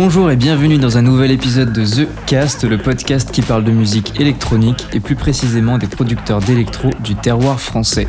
[0.00, 3.72] Bonjour et bienvenue dans un nouvel épisode de The Cast, le podcast qui parle de
[3.72, 8.06] musique électronique et plus précisément des producteurs d'électro du terroir français.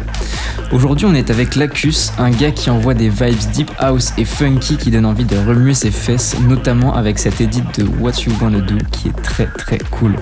[0.72, 4.78] Aujourd'hui, on est avec Lacus, un gars qui envoie des vibes deep house et funky
[4.78, 8.60] qui donne envie de remuer ses fesses, notamment avec cette edit de What You Wanna
[8.60, 10.14] Do qui est très très cool.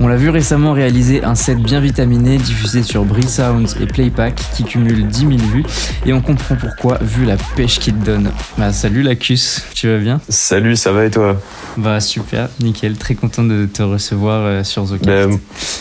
[0.00, 4.38] On l'a vu récemment réaliser un set bien vitaminé diffusé sur Bree Sounds et Playpack
[4.54, 5.64] qui cumule 10 000 vues
[6.04, 8.30] et on comprend pourquoi vu la pêche qu'il donne.
[8.58, 10.20] Bah salut Lacus, tu vas bien?
[10.28, 11.36] Salut, ça va et toi
[11.76, 15.38] Bah super, nickel, très content de te recevoir euh, sur The ben,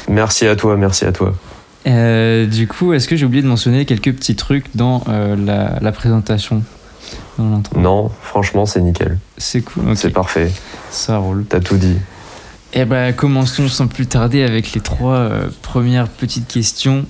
[0.07, 1.33] merci à toi, merci à toi.
[1.87, 5.35] Euh, du coup, est-ce que j'ai oublié de mentionner quelques petits trucs dans euh,
[5.81, 6.63] la, présentation
[7.37, 9.17] dans Non, franchement, c'est nickel.
[9.37, 9.95] C'est cool.
[9.95, 10.51] C'est parfait.
[10.91, 11.45] Ça roule.
[11.47, 11.97] T'as tout dit.
[12.73, 15.29] Eh ben, commençons sans plus tarder avec les trois
[15.63, 17.05] premières petites questions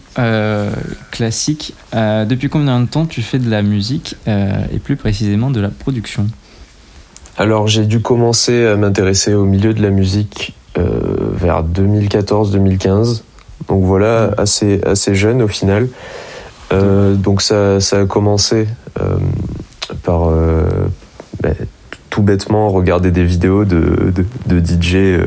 [1.11, 1.73] classiques.
[1.93, 6.27] depuis combien de temps tu fais de la musique et plus précisément de la production?
[7.39, 10.83] Alors j'ai dû commencer à m'intéresser au milieu de la musique euh,
[11.33, 13.21] vers 2014-2015.
[13.69, 15.87] Donc voilà, assez, assez jeune au final.
[16.73, 18.67] Euh, donc ça, ça, a commencé
[18.99, 19.17] euh,
[20.03, 20.31] par
[21.41, 21.49] bah,
[22.09, 24.13] tout bêtement regarder des vidéos de,
[24.45, 25.23] de, DJ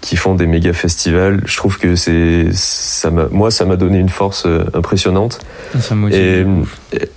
[0.00, 1.42] qui font des méga festivals.
[1.44, 5.38] Je trouve que c'est ça moi ça m'a donné une force impressionnante.
[5.78, 6.46] Ça et,
[6.94, 7.08] et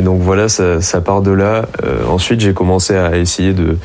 [0.00, 1.66] donc voilà, ça, part de là.
[1.84, 3.78] Euh, ensuite, j'ai commencé à essayer de,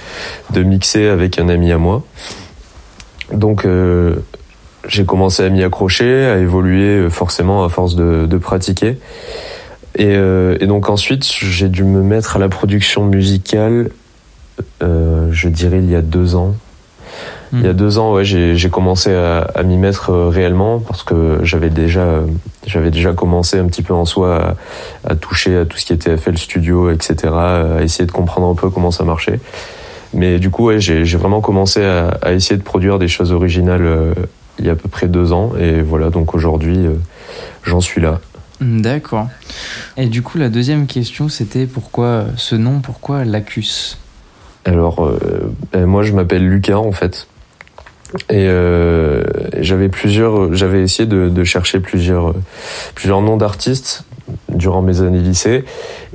[0.52, 2.04] de, mixer avec un ami à moi.
[3.32, 4.16] Donc euh,
[4.88, 8.98] j'ai commencé à m'y accrocher, à évoluer euh, forcément à force de, pratiquer.
[9.96, 13.90] Et, et, donc ensuite, j'ai dû me mettre à la production musicale,
[14.80, 16.54] je dirais il y a deux ans.
[17.54, 17.78] Il y a hmm.
[17.78, 22.22] deux ans, ouais, j'ai commencé à, à m'y mettre euh, réellement parce que j'avais déjà,
[22.66, 24.58] j'avais déjà commencé un petit peu en soi
[25.06, 28.48] à, à, toucher à tout ce qui était FL Studio, etc., à essayer de comprendre
[28.48, 29.40] un peu comment ça marchait.
[30.14, 33.86] Mais du coup, ouais, j'ai vraiment commencé à, à, essayer de produire des choses originales
[33.86, 34.14] euh,
[34.60, 35.54] il y a à peu près deux ans.
[35.58, 36.96] Et voilà, donc aujourd'hui, euh,
[37.64, 38.20] j'en suis là.
[38.60, 39.28] D'accord.
[39.96, 44.00] Et du coup, la deuxième question, c'était pourquoi ce nom, pourquoi Lacus?
[44.66, 45.12] Alors,
[45.72, 47.28] ben, moi, je m'appelle Lucas, en fait.
[48.30, 49.24] Et euh,
[49.60, 52.34] j'avais plusieurs, j'avais essayé de, de, chercher plusieurs,
[52.96, 54.06] plusieurs noms d'artistes
[54.50, 55.66] durant mes années lycée,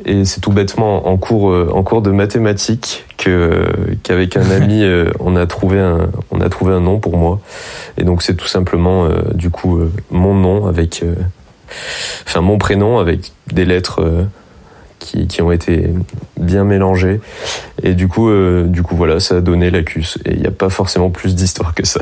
[0.04, 3.66] et c'est tout bêtement en cours, euh, en cours de mathématiques que
[4.02, 7.40] qu'avec un ami euh, on a trouvé un, on a trouvé un nom pour moi,
[7.96, 9.80] et donc c'est tout simplement euh, du coup
[10.10, 11.04] mon nom avec,
[12.26, 14.02] enfin mon prénom avec des lettres
[15.02, 15.90] qui, qui, ont été
[16.38, 17.20] bien mélangés.
[17.82, 20.18] Et du coup, euh, du coup voilà, ça a donné l'ACUS.
[20.24, 22.00] Et il n'y a pas forcément plus d'histoire que ça.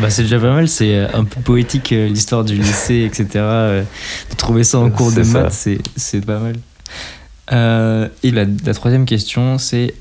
[0.00, 3.26] bah c'est déjà pas mal, c'est euh, un peu poétique euh, l'histoire du lycée, etc.
[3.34, 6.56] de trouver ça en cours de maths, c'est pas mal.
[8.22, 9.94] et la, la, troisième question, c'est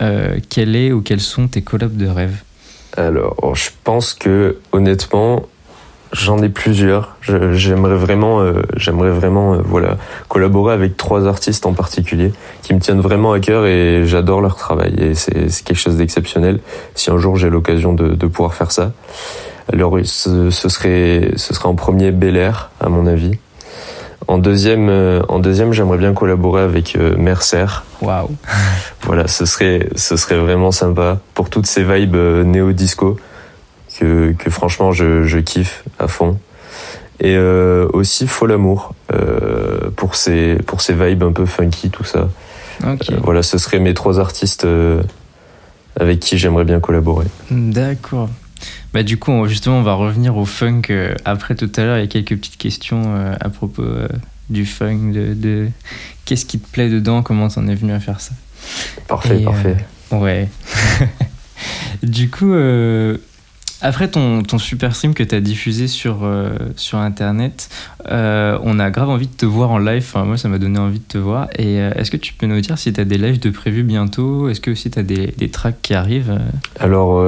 [0.49, 2.41] quel est ou quels sont tes collabs de rêve?
[2.95, 5.43] Alors, je pense que honnêtement,
[6.13, 7.17] J'en ai plusieurs.
[7.21, 9.97] J'aimerais vraiment, euh, j'aimerais vraiment, euh, voilà,
[10.29, 12.31] collaborer avec trois artistes en particulier
[12.61, 16.59] qui me tiennent vraiment à cœur et j'adore leur travail et c'est quelque chose d'exceptionnel.
[16.95, 18.93] Si un jour j'ai l'occasion de, de, pouvoir faire ça,
[19.71, 23.37] alors ce, ce, serait, ce serait en premier Bel Air à mon avis.
[24.29, 27.83] En deuxième, euh, en deuxième, j'aimerais bien collaborer avec Mercer.
[28.01, 28.29] Waouh.
[29.03, 33.17] Voilà, ce serait, ce serait vraiment sympa pour toutes ces vibes néo disco
[33.99, 36.37] que, que franchement je, je, kiffe à fond.
[37.19, 42.03] Et euh, aussi Fol Amour euh, pour ses pour ses vibes un peu funky tout
[42.03, 42.29] ça.
[42.83, 43.13] Okay.
[43.13, 45.01] Euh, voilà, ce seraient mes trois artistes euh,
[45.99, 47.25] avec qui j'aimerais bien collaborer.
[47.49, 48.29] D'accord.
[48.93, 50.83] Bah du coup, justement, on va revenir au funk
[51.25, 51.97] après tout à l'heure.
[51.97, 53.83] Il y a quelques petites questions à propos
[54.49, 55.67] du funk, de, de
[56.25, 58.33] qu'est-ce qui te plaît dedans, comment t'en es venu à faire ça?
[59.07, 59.77] Parfait, parfait.
[60.11, 60.47] ouais.
[62.03, 62.53] du coup,
[63.81, 67.69] après ton, super stream que tu as diffusé sur, euh, sur Internet,
[68.09, 70.11] euh, on a grave envie de te voir en live.
[70.15, 71.47] Moi, ça m'a donné envie de te voir.
[71.57, 73.83] Et euh, est-ce que tu peux nous dire si tu as des lives de prévus
[73.83, 74.49] bientôt?
[74.49, 76.39] Est-ce que aussi tu as des, des, tracks qui arrivent?
[76.79, 77.23] Alors,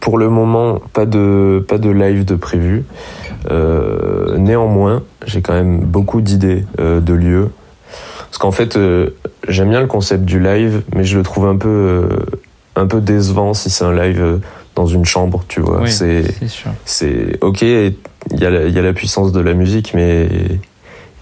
[0.00, 2.84] pour le moment, pas de, pas de live de prévu.
[4.36, 7.50] néanmoins, j'ai quand même beaucoup d'idées de lieux.
[8.18, 8.78] Parce qu'en fait,
[9.48, 12.08] j'aime bien le concept du live, mais je le trouve un peu,
[12.74, 14.40] un peu décevant si c'est un live
[14.76, 15.88] dans une chambre, tu vois.
[15.88, 16.22] c'est
[16.84, 17.94] c'est ok, il
[18.34, 20.28] y, a la, y a la puissance de la musique, mais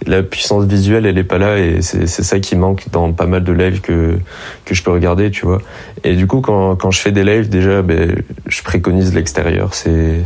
[0.05, 3.43] la puissance visuelle, elle est pas là et c'est ça qui manque dans pas mal
[3.43, 4.19] de lives que
[4.65, 5.61] que je peux regarder, tu vois.
[6.03, 9.73] Et du coup, quand quand je fais des lives, déjà, ben, je préconise l'extérieur.
[9.73, 10.21] C'est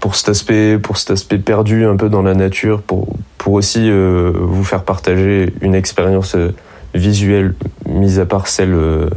[0.00, 3.08] pour cet aspect pour cet aspect perdu un peu dans la nature, pour
[3.38, 6.36] pour aussi euh, vous faire partager une expérience
[6.94, 7.54] visuelle,
[7.86, 9.10] mise à part celle euh,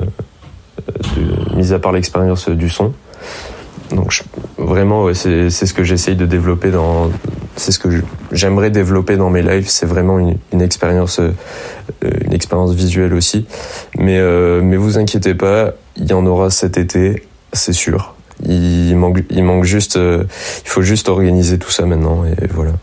[1.15, 2.93] de, mis à part l'expérience du son.
[3.91, 4.23] Donc
[4.57, 7.11] vraiment, ouais, c'est ce que j'essaye de développer dans,
[7.55, 7.89] c'est ce que
[8.31, 9.67] j'aimerais développer dans mes lives.
[9.67, 11.31] C'est vraiment une, une expérience, euh,
[12.23, 13.45] une expérience visuelle aussi.
[13.97, 17.23] Mais euh, mais vous inquiétez pas, il y en aura cet été,
[17.53, 18.15] c'est sûr.
[18.47, 20.23] Il manque, il manque juste, euh,
[20.63, 22.73] il faut juste organiser tout ça maintenant et voilà.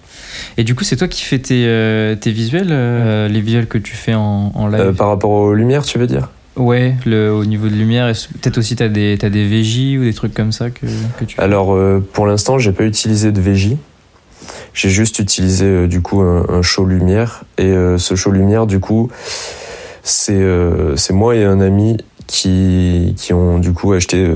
[0.57, 3.79] Et du coup, c'est toi qui fais tes, euh, tes visuels, euh, les visuels que
[3.79, 4.93] tu fais en, en live?
[4.95, 6.29] Par rapport aux lumières, tu veux dire?
[6.59, 8.13] Ouais, au niveau de lumière,
[8.43, 10.87] peut-être aussi tu as des, as des VJ ou des trucs comme ça que,
[11.39, 11.79] Alors,
[12.13, 13.77] pour l'instant, j'ai pas utilisé de VJ.
[14.75, 17.45] J'ai juste utilisé du coup un, un, show lumière.
[17.59, 19.09] Et ce show lumière, du coup,
[20.03, 20.43] c'est
[20.97, 21.97] c'est moi et un ami
[22.27, 24.35] qui, qui ont du coup acheté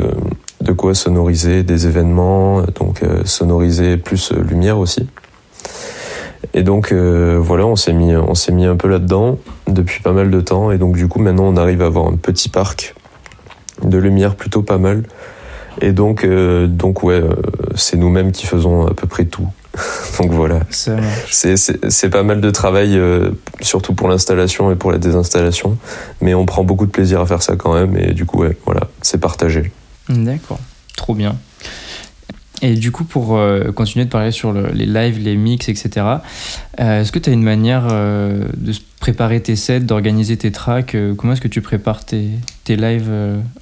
[0.63, 5.07] de quoi sonoriser des événements, donc euh, sonoriser plus euh, lumière aussi.
[6.55, 10.13] Et donc euh, voilà, on s'est mis, on s'est mis un peu là-dedans depuis pas
[10.13, 12.95] mal de temps, et donc du coup maintenant on arrive à avoir un petit parc
[13.83, 15.05] de lumière plutôt pas mal.
[15.81, 17.23] Et donc, donc ouais,
[17.75, 19.49] c'est nous-mêmes qui faisons à peu près tout.
[20.21, 20.61] donc voilà.
[20.71, 23.01] C'est pas mal de travail,
[23.63, 25.79] surtout pour l'installation et pour la désinstallation.
[26.21, 27.97] Mais on prend beaucoup de plaisir à faire ça quand même.
[27.97, 29.73] Et du coup, ouais, voilà, c'est partagé.
[30.11, 30.61] D'accord,
[30.95, 31.37] trop bien.
[32.65, 36.07] Et du coup, pour euh, continuer de parler sur les lives, les mix, etc.,
[36.81, 40.97] euh, est-ce que tu as une manière euh, de préparer tes sets, d'organiser tes tracks
[41.19, 42.29] Comment est-ce que tu prépares tes,
[42.63, 43.11] tes lives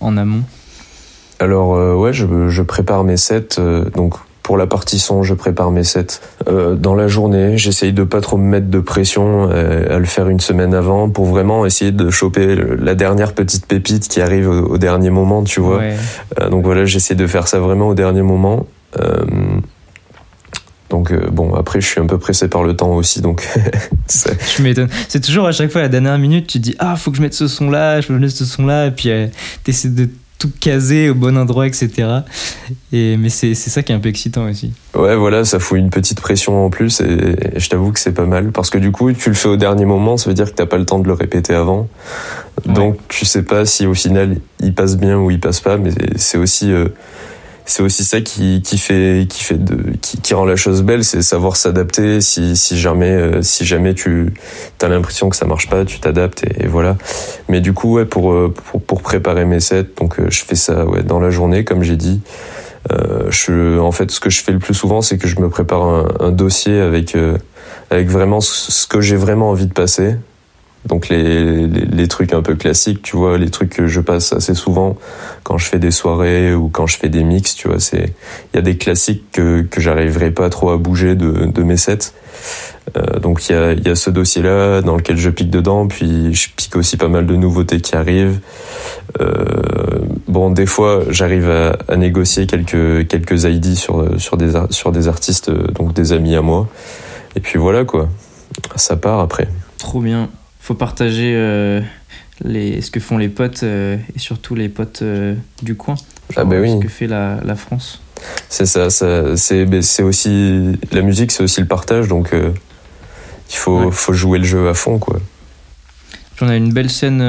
[0.01, 0.43] en amont?
[1.39, 3.59] Alors, ouais, je, je, prépare mes sets.
[3.97, 7.57] donc, pour la partie son, je prépare mes sets dans la journée.
[7.57, 11.25] J'essaye de pas trop me mettre de pression à, le faire une semaine avant pour
[11.25, 15.81] vraiment essayer de choper la dernière petite pépite qui arrive au, dernier moment, tu vois.
[16.51, 18.67] Donc voilà, j'essaie de faire ça vraiment au dernier moment.
[20.89, 23.49] Donc bon, après je suis un peu pressé par le temps aussi, donc.
[24.09, 24.89] je m'étonne.
[25.09, 27.17] C'est toujours à chaque fois à la dernière minute, tu te dis ah faut que
[27.17, 29.11] je mette ce son là, je mette ce son là, et puis
[29.65, 30.09] tu essaies de
[30.41, 31.91] tout casé au bon endroit, etc.
[32.93, 34.73] Et, mais c'est ça qui est un peu excitant aussi.
[34.95, 38.25] Ouais, voilà, ça fout une petite pression en plus et, je t'avoue que c'est pas
[38.25, 40.57] mal parce que du coup, tu le fais au dernier moment, ça veut dire que
[40.57, 41.89] t'as pas le temps de le répéter avant.
[42.65, 45.91] Donc, tu sais pas si au final il passe bien ou il passe pas, mais
[46.17, 46.73] c'est aussi.
[46.73, 46.89] Euh,
[47.71, 51.05] c'est aussi ça qui, qui fait qui fait de qui, qui rend la chose belle
[51.05, 52.21] c'est savoir s'adapter.
[52.21, 54.35] Si, si jamais euh, si jamais tu
[54.83, 56.97] as l'impression que ça marche pas tu t'adaptes et, voilà.
[57.49, 60.57] Mais du coup ouais pour euh, pour, pour préparer mes sets donc euh, je fais
[60.57, 62.21] ça ouais dans la journée comme j'ai dit.
[62.91, 65.49] Euh, je en fait ce que je fais le plus souvent c'est que je me
[65.49, 67.17] prépare un, un dossier avec
[67.91, 70.17] avec vraiment ce que j'ai vraiment envie de passer
[70.87, 74.55] donc les, les, trucs un peu classiques, tu vois, les trucs que je passe assez
[74.55, 74.97] souvent
[75.43, 78.15] quand je fais des soirées ou quand je fais des mix, tu vois, c'est
[78.53, 81.77] il y a des classiques que que j'arriverai pas trop à bouger de, de mes
[81.77, 82.13] sets.
[82.97, 86.33] Euh, donc il y a, y a ce dossier-là dans lequel je pique dedans, puis
[86.35, 88.41] je pique aussi pas mal de nouveautés qui arrivent.
[89.21, 89.35] Euh,
[90.29, 95.09] bon, des fois, j'arrive à, à, négocier quelques quelques ID sur sur des sur des
[95.09, 96.69] artistes, donc des amis à moi.
[97.37, 98.09] Et puis voilà quoi,
[98.77, 99.47] ça part après.
[99.79, 100.31] Trop bien
[100.61, 101.81] faut partager euh,
[102.45, 105.97] les, ce que font les potes euh, et surtout les potes euh, du coin.
[106.37, 106.71] ah bah oui.
[106.71, 108.01] Ce que fait la, la France.
[108.49, 114.13] C'est ça, ça c'est aussi la musique, c'est aussi le partage, donc il faut, faut
[114.13, 115.19] jouer le jeu à fond, quoi.
[116.43, 117.25] on a une belle scène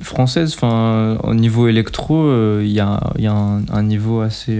[0.00, 4.58] française, enfin, au niveau électro, il y a, y a un, un, niveau assez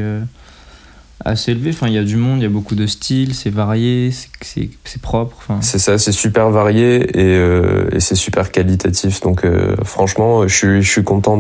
[1.25, 1.71] assez élevé.
[1.71, 4.11] Enfin, il y a du monde, il y a beaucoup de styles, c'est varié,
[4.41, 5.37] c'est propre.
[5.41, 5.61] Enfin.
[5.61, 9.21] C'est ça, c'est super varié et, euh, et c'est super qualitatif.
[9.21, 11.39] Donc, euh, franchement, je suis, je suis content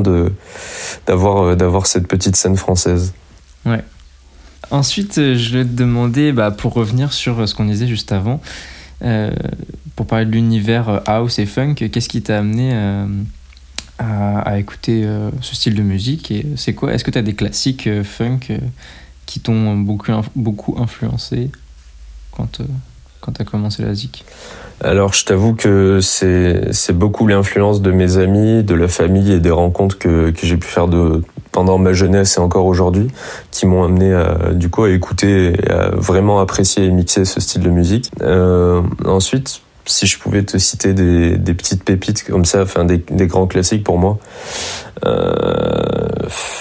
[1.06, 3.12] d'avoir euh, d'avoir cette petite scène française.
[3.66, 3.82] Ouais.
[4.70, 8.40] Ensuite, je vais te demander, bah, pour revenir sur ce qu'on disait juste avant,
[9.04, 9.30] euh,
[9.96, 12.72] pour parler de l'univers house et funk, qu'est-ce qui t'a amené
[13.98, 15.06] à, à, écouter
[15.42, 16.94] ce style de musique et c'est quoi?
[16.94, 18.40] Est-ce que tu as des classiques funk
[19.32, 21.50] qui t'ont beaucoup, beaucoup influencé
[22.36, 22.64] quand, euh,
[23.22, 24.26] quand tu as commencé la ZIC
[24.82, 29.50] Alors, je t'avoue que c'est beaucoup l'influence de mes amis, de la famille et des
[29.50, 33.08] rencontres que, que j'ai pu faire de, pendant ma jeunesse et encore aujourd'hui
[33.50, 37.40] qui m'ont amené à, du coup à écouter et à vraiment apprécier et mixer ce
[37.40, 38.10] style de musique.
[38.20, 42.98] Euh, ensuite, si je pouvais te citer des, des petites pépites comme ça, enfin des,
[42.98, 44.18] des grands classiques pour moi,
[45.06, 45.32] euh,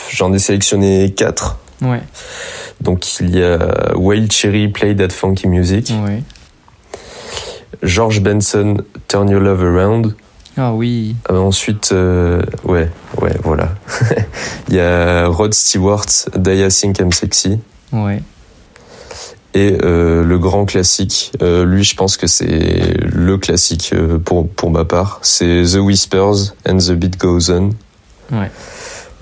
[0.10, 1.58] j'en ai sélectionné quatre.
[1.82, 2.02] Ouais.
[2.82, 5.94] Donc il y a Whale Cherry Play That Funky Music.
[7.84, 10.16] George Benson Turn Your Love Around.
[10.58, 11.16] Ah oui.
[11.30, 12.90] Euh, ensuite, euh, ouais,
[13.22, 13.70] ouais, voilà.
[14.68, 17.60] il y a Rod Stewart Die I Think I'm Sexy.
[17.94, 18.22] Ouais.
[19.54, 24.86] Et euh, le grand classique, lui je pense que c'est le classique pour, pour ma
[24.86, 27.72] part, c'est The Whispers and the Beat Goes On.
[28.32, 28.50] Ouais.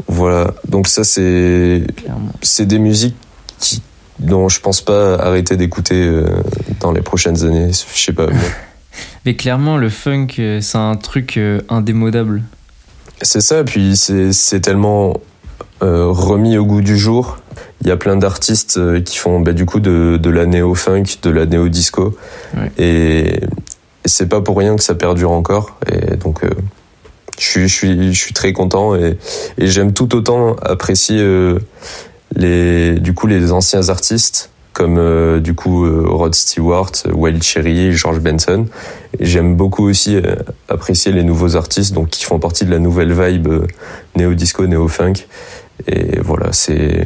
[0.08, 1.84] Voilà, donc ça c'est
[2.42, 3.16] c'est des musiques
[3.60, 3.82] qui,
[4.20, 6.26] dont je pense pas arrêter d'écouter euh,
[6.80, 7.72] dans les prochaines années.
[7.72, 8.28] Je sais pas.
[9.26, 12.44] Mais clairement, le funk, euh, c'est un truc euh, indémodable.
[13.22, 15.20] C'est ça, puis c'est tellement
[15.82, 17.38] remis au goût du jour.
[17.82, 21.30] Il y a plein d'artistes qui font bah, du coup de, de la néo-funk, de
[21.30, 22.18] la néo-disco.
[22.78, 23.42] Et,
[24.06, 25.78] c'est pas pour rien que ça perdure encore.
[25.92, 26.44] Et donc,
[27.40, 29.18] je suis, je suis, je suis très content et,
[29.58, 31.60] et j'aime tout autant apprécier euh,
[32.36, 37.92] les, du coup, les anciens artistes comme euh, du coup euh, Rod Stewart, Wild Cherry,
[37.92, 38.66] George Benson.
[39.20, 40.18] J'aime beaucoup aussi
[40.70, 43.50] apprécier les nouveaux artistes donc qui font partie de la nouvelle vibe
[44.16, 45.26] néo disco, néo funk.
[45.88, 47.06] Et voilà, c'est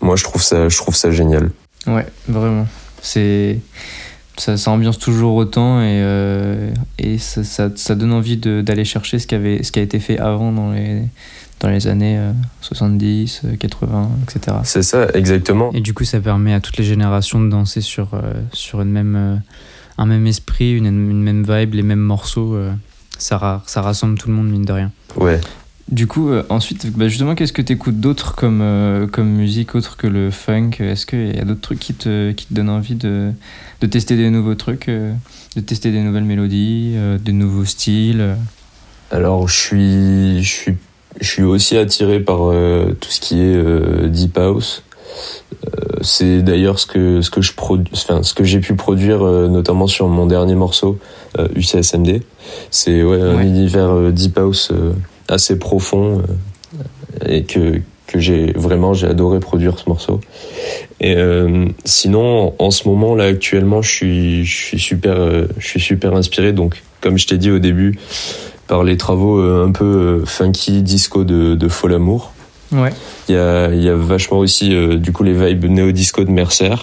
[0.00, 1.50] moi je trouve ça, je trouve ça génial.
[1.86, 2.66] Ouais, vraiment.
[3.00, 3.58] C'est
[4.36, 9.26] ça, ambiance toujours autant et, euh, et ça, ça, ça, donne envie d'aller chercher ce
[9.26, 11.02] qui, avait, ce qui a été fait avant dans les,
[11.60, 12.18] dans les années
[12.62, 14.56] 70, 80, etc.
[14.64, 15.70] C'est ça, exactement.
[15.72, 18.90] Et du coup, ça permet à toutes les générations de danser sur, euh, sur une
[18.90, 19.36] même, euh,
[19.98, 22.56] un même esprit, une, une, même vibe, les mêmes morceaux.
[23.18, 24.90] ça, ça rassemble tout le monde, mine de rien.
[25.16, 25.40] Ouais.
[25.90, 29.74] Du coup, euh, ensuite, bah justement, qu'est-ce que tu écoutes d'autre comme, euh, comme musique
[29.74, 30.70] autre que le funk?
[30.78, 33.32] Est-ce qu'il y a d'autres trucs qui te, qui te donnent envie de,
[33.80, 35.12] de tester des nouveaux trucs, euh,
[35.56, 38.36] de tester des nouvelles mélodies, des nouveaux styles
[39.10, 40.76] Alors, je suis, je suis,
[41.18, 44.82] je suis aussi attiré par tout ce qui est deep house.
[46.02, 47.52] c'est d'ailleurs ce que ce que je
[47.92, 50.98] enfin, ce que j'ai pu produire notamment sur mon dernier morceau
[51.56, 52.22] UCSMD.
[52.70, 54.72] C'est ouais, un univers deep house
[55.30, 60.20] assez profond euh, et que que j'ai vraiment j'ai adoré produire ce morceau.
[61.00, 65.66] Et euh, sinon, en ce moment là actuellement, je suis je suis super euh, je
[65.66, 66.52] suis super inspiré.
[66.52, 67.98] Donc, comme je t'ai dit au début,
[68.70, 72.32] par les travaux un peu funky disco de, de Folamour.
[72.72, 72.92] Ouais.
[73.28, 76.76] Il y a y a vachement aussi du coup les vibes néo disco de Mercer.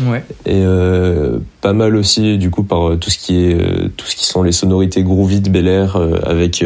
[0.00, 0.24] Ouais.
[0.44, 4.06] Et euh, pas mal aussi du coup par euh, tout ce qui est euh, tout
[4.06, 6.64] ce qui sont les sonorités groovy de Bel Air avec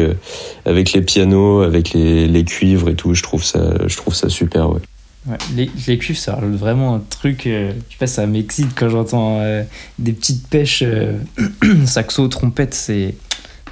[0.65, 3.13] avec les pianos, avec les, les cuivres et tout.
[3.13, 4.69] Je trouve ça je trouve ça super.
[4.69, 4.81] Ouais.
[5.29, 7.45] Ouais, les, les, cuivres, c'est vraiment un truc.
[7.45, 9.39] Euh, je sais pas, ça m'excite quand j'entends
[9.99, 10.83] des petites pêches
[11.85, 12.73] saxo, trompette.
[12.73, 13.13] C'est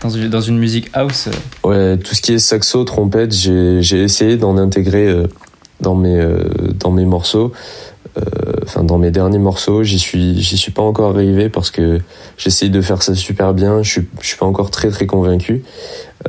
[0.01, 1.29] dans une, dans une musique house.
[1.63, 5.23] Ouais, tout ce qui est saxo, trompette, j'ai essayé d'en intégrer
[5.81, 6.25] dans mes
[6.79, 7.51] dans mes morceaux.
[8.17, 8.21] Euh,
[8.63, 11.99] enfin dans mes derniers morceaux, j'y suis j'y suis pas encore arrivé parce que
[12.37, 13.83] j'essaye de faire ça super bien.
[13.83, 15.63] Je suis je suis pas encore très très convaincu.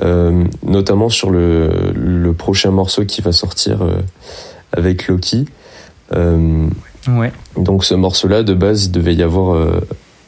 [0.03, 4.01] Euh, notamment sur le le prochain morceau qui va sortir euh,
[4.73, 5.47] avec Loki.
[6.13, 6.67] Euh,
[7.09, 7.33] ouais.
[7.57, 9.57] Donc ce morceau-là, de base, il devait y avoir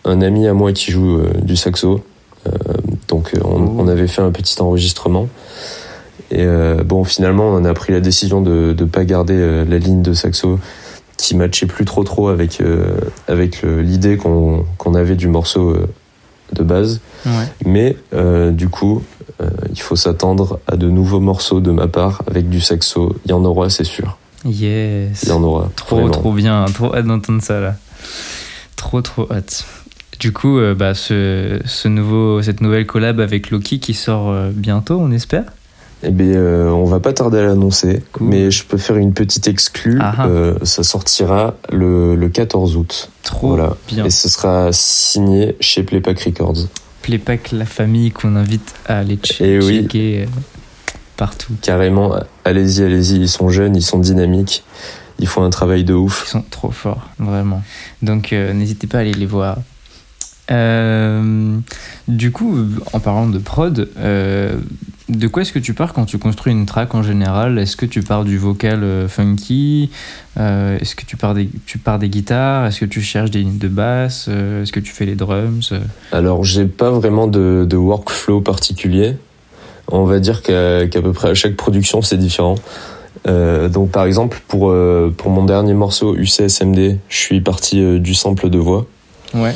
[0.04, 2.02] un ami à moi qui joue du saxo.
[3.23, 3.76] Donc on, oh.
[3.79, 5.29] on, avait fait un petit enregistrement.
[6.31, 6.47] Et
[6.87, 10.59] bon, finalement, on a pris la décision de ne pas garder la ligne de saxo
[11.23, 12.97] qui matchait plus trop trop avec euh,
[13.29, 15.88] avec l'idée qu'on avait du morceau euh,
[16.52, 17.00] de base.
[17.64, 19.02] Mais euh, du coup,
[19.73, 23.17] il faut s'attendre à de nouveaux morceaux de ma part avec du saxo.
[23.25, 24.19] Il y en aura, c'est sûr.
[24.45, 25.23] Yes.
[25.23, 25.71] Il y en aura.
[25.76, 27.76] Trop trop bien, trop hâte d'entendre ça là.
[28.76, 29.64] Trop trop hâte.
[30.23, 35.11] Du coup, bah, ce, ce, nouveau, cette nouvelle collab avec Loki qui sort bientôt, on
[35.11, 35.47] espère
[36.05, 39.47] eh bien, euh, on va pas tarder à l'annoncer, mais je peux faire une petite
[39.47, 39.99] exclue.
[40.00, 40.26] Ah ah.
[40.26, 43.11] Euh, ça sortira le, le 14 août.
[43.23, 44.05] Trop bien.
[44.05, 46.67] Et ce sera signé chez Playpack Records.
[47.02, 50.26] Playpack, la famille qu'on invite à aller eh checker euh,
[51.17, 51.52] partout.
[51.62, 53.21] Carrément, allez-y, allez-y.
[53.21, 54.64] Ils sont jeunes, ils sont dynamiques.
[55.21, 56.25] Ils font un travail de ouf.
[56.26, 57.62] Ils sont trop forts, vraiment.
[58.02, 59.59] Donc, n'hésitez pas à aller les voir.
[60.50, 61.58] Euh,
[62.08, 62.56] du coup,
[62.92, 64.56] en parlant de prod, euh,
[65.08, 67.58] de quoi est-ce que tu pars quand tu construis une track en général?
[67.58, 69.90] Est-ce que tu pars du vocal euh, funky?
[70.37, 72.66] Est-ce que tu pars, des, tu pars des guitares?
[72.66, 74.28] Est-ce que tu cherches des lignes de basse?
[74.28, 75.72] Est-ce que tu fais les drums?
[76.11, 79.16] Alors, j'ai pas vraiment de, workflow particulier.
[79.88, 82.54] On va dire qu'à peu près à chaque production, c'est différent.
[83.26, 84.75] donc par exemple pour
[85.16, 88.87] pour mon dernier morceau UCSMD, je suis parti du sample de voix.
[89.34, 89.54] Ouais.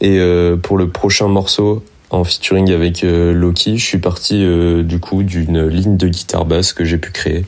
[0.00, 4.82] Et euh, pour le prochain morceau, en featuring avec euh, Loki, je suis parti euh,
[4.82, 7.44] du coup d'une ligne de guitare basse que j'ai pu créer.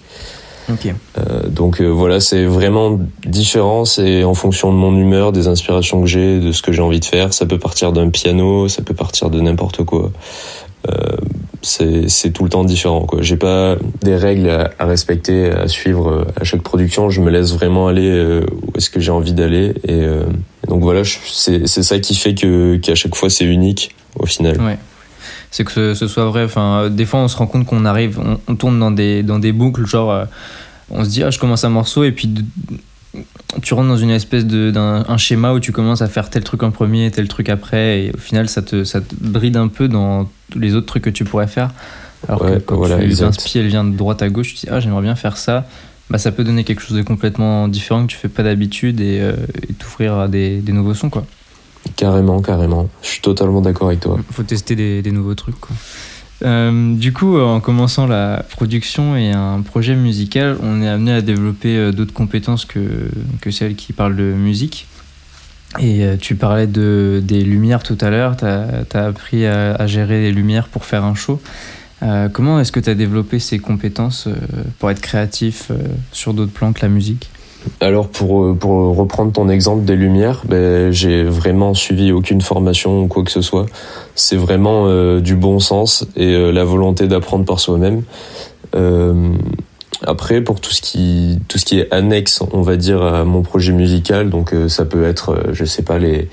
[0.71, 0.93] Okay.
[1.17, 6.07] Euh, donc voilà, c'est vraiment différent, c'est en fonction de mon humeur, des inspirations que
[6.07, 7.33] j'ai, de ce que j'ai envie de faire.
[7.33, 10.13] Ça peut partir d'un piano, ça peut partir de n'importe quoi.
[10.89, 11.17] Euh,
[11.63, 13.07] c'est tout le temps différent.
[13.21, 17.11] J'ai pas des règles à, respecter, à suivre à chaque production.
[17.11, 20.07] Je me laisse vraiment aller où est-ce que j'ai envie d'aller et
[20.69, 24.61] donc voilà, c'est ça qui fait que qu'à chaque fois c'est unique au final.
[24.61, 24.79] Ouais.
[25.51, 26.45] c'est que ce, soit vrai.
[26.45, 29.53] Enfin, des fois, on se rend compte qu'on arrive, on, tourne dans des, dans des
[29.53, 30.25] boucles, genre, euh,
[30.91, 32.31] on se dit, ah, je commence un morceau, et puis
[33.63, 36.63] tu rentres dans une espèce de d'un schéma où tu commences à faire tel truc
[36.63, 39.89] en premier, tel truc après, et au final, ça te, ça te bride un peu
[39.89, 41.71] dans les autres trucs que tu pourrais faire.
[42.29, 44.81] Alors que quand voilà, tu elle vient de droite à gauche, tu te dis, ah,
[44.81, 45.67] j'aimerais bien faire ça.
[46.11, 49.21] Bah, ça peut donner quelque chose de complètement différent que tu fais pas d'habitude et,
[49.21, 49.35] euh,
[49.79, 51.25] t'ouvrir à des, des nouveaux sons, quoi.
[51.97, 52.89] Carrément, carrément.
[53.03, 54.19] Je suis totalement d'accord avec toi.
[54.33, 55.57] Faut tester des, nouveaux trucs.
[56.45, 61.13] Euh, du coup, euh, en commençant la production et un projet musical, on est amené
[61.13, 64.87] à développer euh, d'autres compétences que, que celles qui parlent de musique.
[65.79, 70.33] Et tu parlais de, des lumières tout à l'heure, tu as, appris à, gérer les
[70.33, 71.43] lumières pour faire un show.
[72.33, 74.29] comment est-ce que tu as développé ces compétences
[74.79, 75.71] pour être créatif
[76.11, 77.29] sur d'autres plans que la musique?
[77.81, 83.03] Alors pour, euh, pour reprendre ton exemple des lumières, ben, j'ai vraiment suivi aucune formation
[83.03, 83.67] ou quoi que ce soit.
[84.15, 88.03] C'est vraiment euh, du bon sens et euh, la volonté d'apprendre par soi-même.
[90.07, 93.43] après, pour tout ce qui tout ce qui est annexe, on va dire à mon
[93.43, 96.29] projet musical, donc ça peut être, je sais pas, les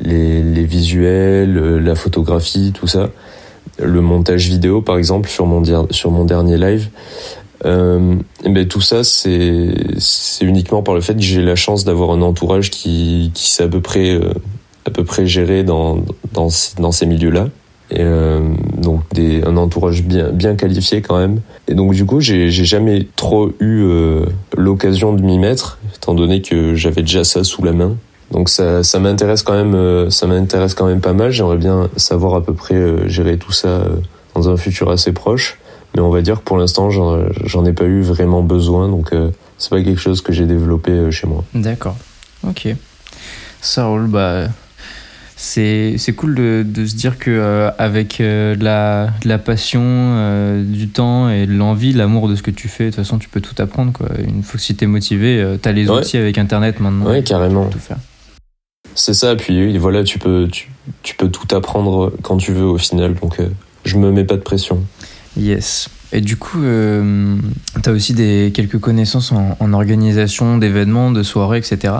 [0.00, 3.10] les, les visuels, la photographie, tout ça,
[3.78, 6.90] le montage vidéo par exemple sur mon sur mon dernier live.
[7.64, 12.10] Euh, ben tout ça, c'est c'est uniquement par le fait que j'ai la chance d'avoir
[12.10, 14.32] un entourage qui qui sait à peu près euh,
[14.86, 16.02] à peu près gérer dans
[16.32, 17.48] dans dans ces milieux-là.
[17.90, 18.40] Et euh,
[18.78, 21.40] donc des, un entourage bien bien qualifié quand même.
[21.68, 24.24] Et donc du coup, j'ai j'ai jamais trop eu euh,
[24.56, 27.96] l'occasion de m'y mettre, étant donné que j'avais déjà ça sous la main.
[28.30, 31.32] Donc ça, ça m'intéresse quand même, euh, ça m'intéresse quand même pas mal.
[31.32, 33.84] J'aimerais bien savoir à peu près gérer tout ça
[34.34, 35.58] dans un futur assez proche.
[35.94, 39.30] Mais on va dire que pour l'instant, j'en ai pas eu vraiment besoin, donc euh,
[39.58, 41.44] c'est pas quelque chose que j'ai développé euh, chez moi.
[41.54, 41.96] D'accord.
[42.46, 42.68] Ok.
[43.60, 44.06] Ça roule.
[44.06, 44.46] Bah,
[45.36, 50.88] c'est cool de, de, se dire que euh, avec de, la, de, la, passion, du
[50.88, 53.40] temps et de l'envie, l'amour de ce que tu fais, de toute façon, tu peux
[53.40, 53.92] tout apprendre.
[53.92, 54.08] Quoi.
[54.18, 57.06] Une fois que si t'es motivé, t'as les outils avec Internet maintenant.
[57.06, 57.66] Ouais, carrément.
[57.66, 57.98] Tout faire.
[58.94, 59.36] C'est ça.
[59.36, 60.70] Puis voilà, tu peux, tu,
[61.02, 63.14] tu, peux tout apprendre quand tu veux au final.
[63.14, 63.38] Donc,
[63.84, 64.84] je me mets pas de pression.
[65.36, 65.88] Yes.
[66.12, 67.36] Et du coup, euh,
[67.82, 71.94] tu as aussi des, quelques connaissances en, organisation d'événements, de soirées, etc.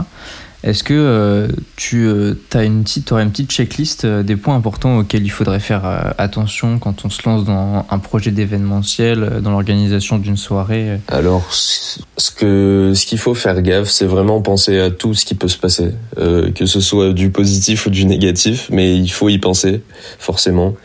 [0.63, 4.99] Est-ce que euh, tu euh, as une petite, aurais une petite checklist des points importants
[4.99, 10.19] auxquels il faudrait faire attention quand on se lance dans un projet d'événementiel, dans l'organisation
[10.19, 15.15] d'une soirée Alors, ce que ce qu'il faut faire gaffe, c'est vraiment penser à tout
[15.15, 19.11] ce qui peut se passer, que ce soit du positif ou du négatif, mais il
[19.11, 19.83] faut y penser
[20.19, 20.77] forcément.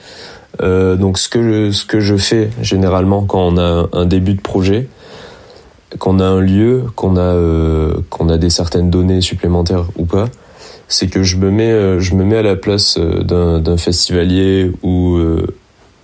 [0.61, 4.33] Euh, donc ce que je, ce que je fais généralement quand on a un début
[4.33, 4.87] de projet,
[5.99, 10.29] qu'on a un lieu, qu'on a euh, qu'on a des certaines données supplémentaires ou pas,
[10.87, 15.19] c'est que je me mets euh, je me mets à la place d'un festivalier ou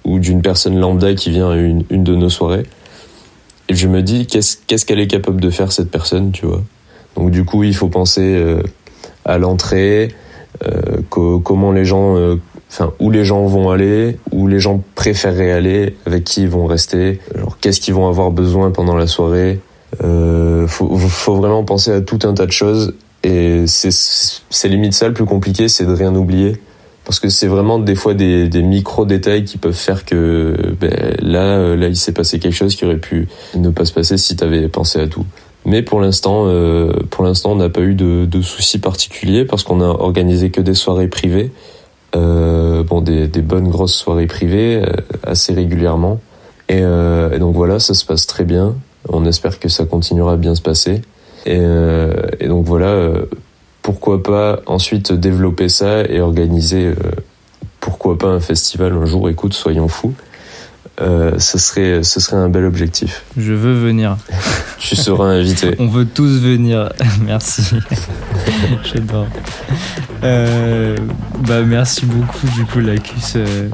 [0.03, 2.65] ou d'une personne lambda qui vient à une, une de nos soirées
[3.69, 6.61] et je me dis qu'est-ce qu'elle est capable de faire cette personne, tu vois?
[7.15, 8.43] Donc du coup, il faut penser
[9.23, 10.13] à l'entrée,
[11.09, 12.37] comment les gens
[12.73, 16.65] enfin où les gens vont aller, où les gens préféreraient aller, avec qui ils vont
[16.65, 17.19] rester,
[17.61, 19.59] qu'est-ce qu'ils vont avoir besoin pendant la soirée?
[20.03, 25.07] Euh, faut, faut vraiment penser à tout un tas de choses et c'est limite ça
[25.07, 26.57] le plus compliqué, c'est de rien oublier.
[27.05, 31.75] Parce que c'est vraiment des fois des, des micro-détails qui peuvent faire que ben, là,
[31.75, 34.43] là, il s'est passé quelque chose qui aurait pu ne pas se passer si tu
[34.43, 35.25] avais pensé à tout.
[35.65, 39.63] Mais pour l'instant, euh, pour l'instant, on n'a pas eu de, de soucis particuliers parce
[39.63, 41.72] qu'on a organisé que des soirées privées euh,
[42.13, 44.91] bon, des, des, bonnes grosses soirées privées euh,
[45.23, 46.19] assez régulièrement.
[46.69, 48.75] Et, euh, et, donc voilà, ça se passe très bien.
[49.09, 51.01] On espère que ça continuera à bien se passer.
[51.45, 53.09] Et, euh, et donc voilà,
[53.81, 56.93] pourquoi pas ensuite développer ça et organiser,
[57.79, 59.29] pourquoi pas un festival un jour.
[59.29, 60.13] Écoute, soyons fous.
[61.01, 63.23] Euh, ce, serait, ce serait un bel objectif.
[63.35, 64.17] Je veux venir.
[64.77, 65.75] tu seras invité.
[65.79, 66.89] On veut tous venir.
[67.21, 67.63] merci.
[68.93, 69.27] J'adore.
[70.23, 70.95] Euh,
[71.47, 73.69] bah, merci beaucoup, du coup, Lacus, euh,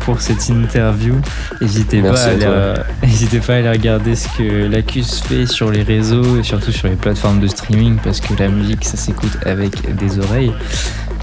[0.00, 1.14] pour cette interview.
[1.60, 2.46] N'hésitez pas, à aller,
[3.46, 6.96] pas à aller regarder ce que Lacus fait sur les réseaux et surtout sur les
[6.96, 10.52] plateformes de streaming parce que la musique, ça s'écoute avec des oreilles.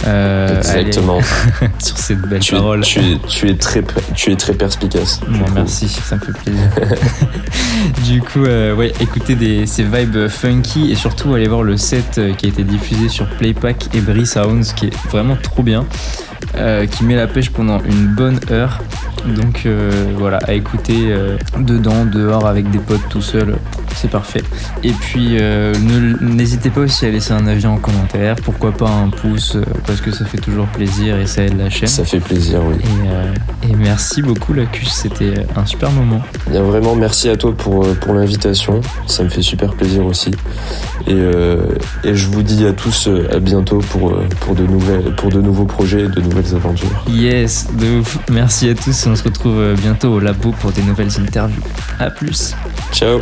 [0.07, 1.19] Euh, Exactement.
[1.79, 2.81] sur cette belle parole.
[2.81, 3.83] tu, es, tu, es, très,
[4.15, 5.21] tu es très perspicace.
[5.53, 6.69] merci, ça me fait plaisir.
[8.05, 12.17] du coup, euh, ouais, écoutez des, ces vibes funky et surtout allez voir le set
[12.17, 15.85] euh, qui a été diffusé sur Playpack et Brie Sounds qui est vraiment trop bien.
[16.55, 18.79] Euh, qui met la pêche pendant une bonne heure.
[19.25, 19.67] Donc
[20.17, 21.13] voilà, à écouter
[21.57, 23.57] dedans, dehors, avec des potes tout seul,
[23.99, 24.43] c'est parfait.
[24.83, 25.73] Et puis, euh,
[26.21, 28.35] n'hésitez pas aussi à laisser un avis en commentaire.
[28.37, 31.69] Pourquoi pas un pouce, euh, parce que ça fait toujours plaisir et ça aide la
[31.69, 31.87] chaîne.
[31.87, 32.75] Ça fait plaisir, oui.
[33.69, 34.89] Et, merci beaucoup, Lacus.
[34.89, 36.21] C'était un super moment.
[36.49, 38.79] Bien, vraiment, merci à toi pour, pour l'invitation.
[39.05, 40.31] Ça me fait super plaisir aussi.
[41.07, 41.19] Et,
[42.03, 45.65] et je vous dis à tous à bientôt pour, pour, de, nouvelles, pour de nouveaux
[45.65, 47.03] projets et de nouvelles aventures.
[47.09, 48.17] Yes, de ouf.
[48.31, 49.07] Merci à tous.
[49.07, 51.63] On se retrouve bientôt au labo pour des nouvelles interviews.
[51.99, 52.53] À plus.
[52.91, 53.19] Ciao